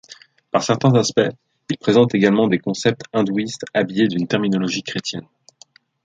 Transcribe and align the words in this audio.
Par 0.49 0.63
certains 0.63 0.95
aspects, 0.95 1.29
il 1.69 1.77
présente 1.77 2.15
également 2.15 2.47
des 2.47 2.57
concepts 2.57 3.03
hindouistes 3.13 3.65
habillés 3.75 4.07
d'une 4.07 4.25
terminologie 4.27 4.81
chrétienne. 4.81 5.27